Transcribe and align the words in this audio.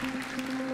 Música 0.00 0.67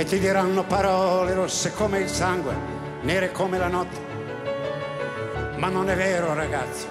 e 0.00 0.04
ti 0.04 0.18
diranno 0.18 0.64
parole 0.64 1.34
rosse 1.34 1.74
come 1.74 1.98
il 1.98 2.08
sangue, 2.08 2.54
nere 3.02 3.32
come 3.32 3.58
la 3.58 3.68
notte. 3.68 3.98
Ma 5.58 5.68
non 5.68 5.90
è 5.90 5.94
vero, 5.94 6.32
ragazzo, 6.32 6.86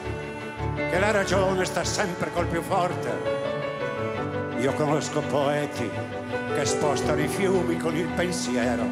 che 0.76 1.00
la 1.00 1.10
ragione 1.10 1.66
sta 1.66 1.84
sempre 1.84 2.30
col 2.32 2.46
più 2.46 2.62
forte. 2.62 3.10
Io 4.60 4.72
conosco 4.74 5.22
poeti 5.22 5.90
che 6.54 6.66
spostano 6.66 7.20
i 7.20 7.28
fiumi 7.28 7.78
con 7.78 7.96
il 7.96 8.06
pensiero 8.10 8.84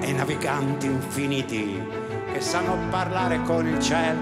e 0.00 0.12
naviganti 0.12 0.84
infiniti 0.84 1.82
che 2.30 2.40
sanno 2.42 2.76
parlare 2.90 3.40
con 3.44 3.66
il 3.66 3.80
cielo. 3.80 4.20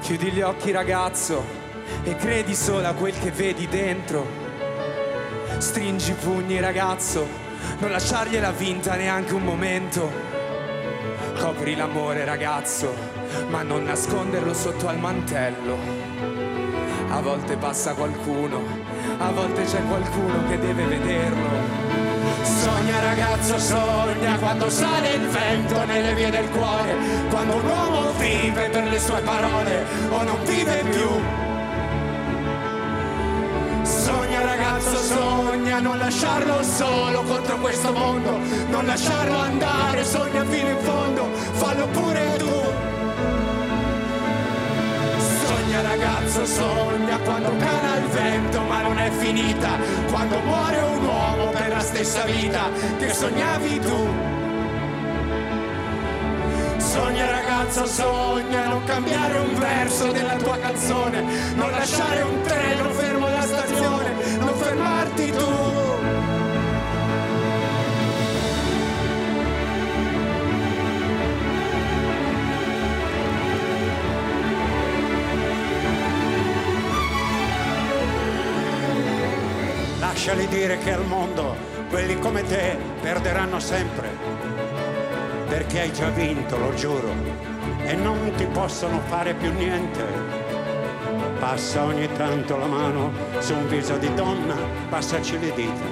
Chiudi 0.00 0.30
gli 0.30 0.42
occhi 0.42 0.70
ragazzo 0.70 1.42
e 2.04 2.14
credi 2.14 2.54
solo 2.54 2.86
a 2.86 2.94
quel 2.94 3.18
che 3.18 3.32
vedi 3.32 3.66
dentro 3.66 4.45
Stringi 5.58 6.10
i 6.10 6.14
pugni 6.14 6.60
ragazzo, 6.60 7.26
non 7.78 7.90
lasciargliela 7.90 8.52
vinta 8.52 8.94
neanche 8.94 9.32
un 9.32 9.42
momento. 9.42 10.12
Copri 11.38 11.74
l'amore 11.74 12.26
ragazzo, 12.26 12.94
ma 13.48 13.62
non 13.62 13.84
nasconderlo 13.84 14.52
sotto 14.52 14.86
al 14.86 14.98
mantello. 14.98 15.78
A 17.08 17.20
volte 17.20 17.56
passa 17.56 17.94
qualcuno, 17.94 18.62
a 19.18 19.30
volte 19.30 19.64
c'è 19.64 19.82
qualcuno 19.86 20.46
che 20.46 20.58
deve 20.58 20.84
vederlo. 20.84 21.48
Sogna 22.42 23.00
ragazzo, 23.00 23.58
sogna 23.58 24.38
quando 24.38 24.68
sale 24.68 25.14
il 25.14 25.26
vento 25.26 25.84
nelle 25.86 26.14
vie 26.14 26.30
del 26.30 26.48
cuore, 26.50 26.94
quando 27.30 27.56
un 27.56 27.64
uomo 27.64 28.12
vive 28.18 28.68
per 28.68 28.88
le 28.88 29.00
sue 29.00 29.20
parole 29.22 29.84
o 30.10 30.22
non 30.22 30.44
vive 30.44 30.84
più 30.90 31.44
ragazzo 34.46 34.96
sogna 34.96 35.25
non 35.80 35.98
lasciarlo 35.98 36.62
solo 36.62 37.22
contro 37.22 37.56
questo 37.58 37.92
mondo, 37.92 38.38
non 38.68 38.84
lasciarlo 38.86 39.38
andare, 39.38 40.04
sogna 40.04 40.44
fino 40.44 40.68
in 40.70 40.78
fondo, 40.78 41.28
fallo 41.52 41.86
pure 41.88 42.36
tu. 42.36 42.52
Sogna 45.44 45.82
ragazzo, 45.82 46.46
sogna 46.46 47.18
quando 47.18 47.56
cala 47.56 47.96
il 47.96 48.06
vento 48.06 48.60
ma 48.62 48.82
non 48.82 48.98
è 48.98 49.10
finita, 49.10 49.70
quando 50.10 50.38
muore 50.40 50.78
un 50.78 51.04
uomo 51.04 51.50
per 51.50 51.68
la 51.68 51.80
stessa 51.80 52.24
vita 52.24 52.70
che 52.98 53.12
sognavi 53.12 53.80
tu. 53.80 54.08
Sogna 56.78 57.30
ragazzo, 57.30 57.86
sogna 57.86 58.68
non 58.68 58.84
cambiare 58.84 59.38
un 59.38 59.58
verso 59.58 60.12
della 60.12 60.36
tua 60.36 60.56
canzone, 60.58 61.22
non 61.54 61.70
lasciare 61.70 62.22
un 62.22 62.40
treno 62.42 62.65
Lasciali 80.16 80.48
dire 80.48 80.78
che 80.78 80.94
al 80.94 81.04
mondo 81.04 81.54
quelli 81.90 82.18
come 82.18 82.42
te 82.42 82.74
perderanno 83.02 83.60
sempre, 83.60 84.08
perché 85.46 85.80
hai 85.80 85.92
già 85.92 86.08
vinto, 86.08 86.56
lo 86.56 86.72
giuro, 86.72 87.12
e 87.82 87.94
non 87.96 88.32
ti 88.34 88.46
possono 88.46 88.98
fare 89.08 89.34
più 89.34 89.52
niente 89.52 90.04
Passa 91.38 91.84
ogni 91.84 92.08
tanto 92.16 92.56
la 92.56 92.64
mano 92.64 93.12
su 93.40 93.52
un 93.52 93.68
viso 93.68 93.98
di 93.98 94.12
donna, 94.14 94.56
passaci 94.88 95.38
le 95.38 95.52
dita. 95.52 95.84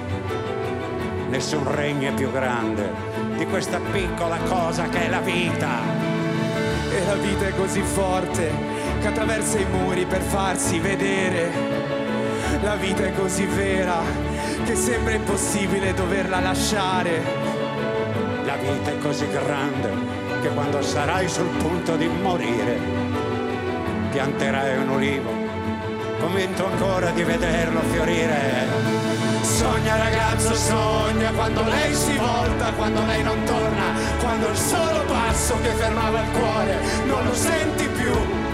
Nessun 1.29 1.71
regno 1.75 2.09
è 2.09 2.13
più 2.13 2.31
grande 2.31 2.91
di 3.37 3.45
questa 3.45 3.79
piccola 3.91 4.37
cosa 4.39 4.89
che 4.89 5.05
è 5.05 5.07
la 5.09 5.21
vita. 5.21 5.81
E 6.89 7.05
la 7.05 7.15
vita 7.15 7.45
è 7.45 7.55
così 7.55 7.81
forte 7.81 8.51
che 9.01 9.07
attraversa 9.07 9.59
i 9.59 9.65
muri 9.65 10.05
per 10.07 10.21
farsi 10.21 10.79
vedere. 10.79 11.94
La 12.65 12.75
vita 12.77 13.05
è 13.05 13.13
così 13.13 13.45
vera 13.45 14.01
che 14.65 14.73
sembra 14.73 15.13
impossibile 15.13 15.93
doverla 15.93 16.39
lasciare. 16.39 17.21
La 18.43 18.55
vita 18.55 18.89
è 18.89 18.97
così 18.97 19.27
grande 19.29 19.91
che 20.41 20.49
quando 20.49 20.81
sarai 20.81 21.29
sul 21.29 21.47
punto 21.59 21.95
di 21.95 22.07
morire 22.07 22.79
pianterai 24.09 24.77
un 24.79 24.89
olivo, 24.89 25.29
commento 26.19 26.65
ancora 26.65 27.11
di 27.11 27.21
vederlo 27.21 27.81
fiorire. 27.81 28.65
Sogna 29.41 29.97
ragazzo, 29.97 30.55
sogna 30.55 31.29
quando 31.33 31.61
lei 31.65 31.93
si 31.93 32.17
volta, 32.17 32.73
quando 32.73 33.05
lei 33.05 33.21
non 33.21 33.43
torna, 33.43 33.93
quando 34.19 34.47
il 34.47 34.57
solo 34.57 35.03
passo 35.05 35.55
che 35.61 35.69
fermava 35.69 36.19
il 36.19 36.31
cuore 36.31 36.79
non 37.05 37.25
lo 37.25 37.33
senti 37.35 37.87
più. 37.89 38.44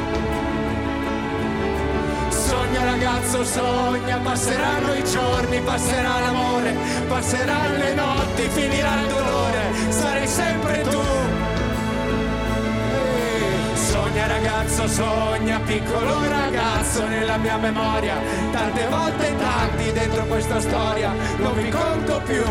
Sogna 2.51 2.83
ragazzo, 2.83 3.45
sogna, 3.45 4.17
passeranno 4.17 4.93
i 4.93 5.03
giorni, 5.05 5.61
passerà 5.61 6.19
l'amore, 6.19 6.75
passeranno 7.07 7.77
le 7.77 7.93
notti, 7.93 8.41
finirà 8.49 8.99
il 8.99 9.07
dolore, 9.07 9.61
sarai 9.87 10.27
sempre 10.27 10.81
tu. 10.81 10.99
Sogna 13.73 14.27
ragazzo, 14.27 14.85
sogna 14.85 15.61
piccolo 15.65 16.27
ragazzo 16.27 17.07
nella 17.07 17.37
mia 17.37 17.55
memoria. 17.55 18.15
Tante 18.51 18.85
volte 18.89 19.33
tanti 19.37 19.91
dentro 19.93 20.25
questa 20.25 20.59
storia, 20.59 21.13
non 21.37 21.53
vi 21.55 21.69
conto 21.69 22.21
più. 22.25 22.43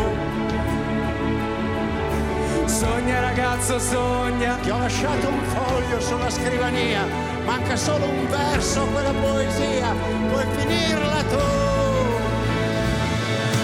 Sogna 2.65 3.19
ragazzo, 3.19 3.77
sogna. 3.77 4.57
Ti 4.63 4.69
ho 4.71 4.79
lasciato 4.79 5.27
un 5.27 5.43
foglio 5.43 5.99
sulla 5.99 6.29
scrivania, 6.31 7.05
manca 7.45 7.75
solo 7.75 8.05
un 8.05 8.27
verso, 8.27 8.85
quella 8.85 9.11
poesia, 9.11 9.80
puoi 10.29 10.45
finirla 10.57 11.23
tu. 11.29 11.69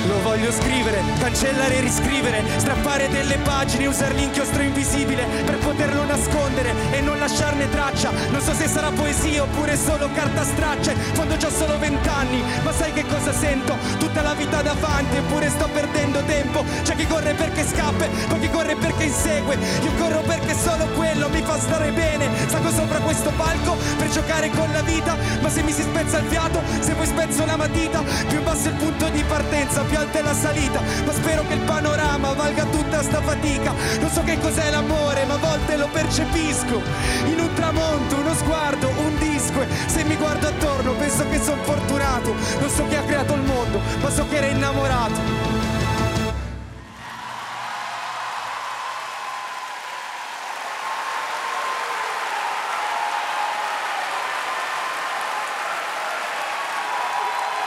Lo 0.07 0.21
voglio 0.21 0.51
scrivere, 0.53 1.01
cancellare 1.19 1.75
e 1.75 1.81
riscrivere, 1.81 2.41
strappare 2.55 3.09
delle 3.09 3.38
pagine, 3.39 3.88
usare 3.88 4.13
l'inchiostro 4.13 4.61
invisibile 4.61 5.25
per 5.43 5.57
poterlo 5.57 6.05
nascondere 6.05 6.73
e 6.91 7.01
non 7.01 7.19
lasciarne 7.19 7.69
traccia. 7.69 8.11
Non 8.29 8.39
so 8.39 8.53
se 8.53 8.67
sarà 8.67 8.89
poesia 8.89 9.43
oppure 9.43 9.75
solo 9.75 10.09
carta 10.13 10.45
straccia. 10.45 10.93
Quando 11.13 11.33
ho 11.33 11.49
solo 11.49 11.77
vent'anni, 11.77 12.41
ma 12.63 12.71
sai 12.71 12.93
che 12.93 13.05
cosa 13.05 13.33
sento? 13.33 13.75
Tutta 13.99 14.21
la 14.21 14.33
vita 14.33 14.61
davanti, 14.61 15.17
eppure 15.17 15.49
sto 15.49 15.67
perdendo 15.73 16.23
tempo. 16.23 16.63
C'è 16.83 16.95
chi 16.95 17.05
corre 17.05 17.33
perché 17.33 17.66
scappa, 17.67 18.05
poi 18.29 18.39
chi 18.39 18.49
corre 18.49 18.75
perché 18.75 19.03
insegue. 19.03 19.57
Io 19.83 19.91
corro 19.97 20.21
perché 20.21 20.55
solo 20.55 20.85
quello 20.95 21.27
mi 21.27 21.41
fa 21.41 21.59
stare 21.59 21.91
bene. 21.91 22.29
Salgo 22.47 22.69
sopra 22.71 22.99
questo 22.99 23.31
palco 23.35 23.75
giocare 24.17 24.50
con 24.50 24.72
la 24.72 24.81
vita. 24.81 25.16
Ma 25.41 25.50
se 25.50 25.61
mi 25.61 25.72
si 25.72 25.81
spezza 25.81 26.17
il 26.17 26.25
fiato, 26.28 26.61
se 26.79 26.94
poi 26.94 27.05
spezzo 27.05 27.45
la 27.45 27.55
matita, 27.55 28.01
più 28.28 28.41
basso 28.41 28.69
il 28.69 28.75
punto 28.75 29.09
di 29.09 29.23
partenza, 29.23 29.81
più 29.84 29.97
alta 29.97 30.19
è 30.19 30.22
la 30.22 30.34
salita 30.34 30.81
Ma 31.05 31.11
spero 31.11 31.46
che 31.47 31.53
il 31.53 31.61
panorama 31.61 32.34
valga 32.34 32.64
tutta 32.66 33.02
sta 33.02 33.22
fatica 33.22 33.73
Non 33.99 34.09
so 34.09 34.23
che 34.23 34.40
cos'è 34.40 34.69
l'amore 34.69 35.25
ma 35.25 35.35
a 35.35 35.37
volte 35.37 35.78
lo 35.78 35.87
percepisco 35.91 36.81
In 37.25 37.40
un 37.40 37.53
tramonto, 37.53 38.16
uno 38.16 38.34
sguardo, 38.34 38.87
un 38.87 39.17
disco 39.19 39.61
e 39.61 39.67
Se 39.85 40.03
mi 40.03 40.16
guardo 40.16 40.47
attorno 40.47 40.56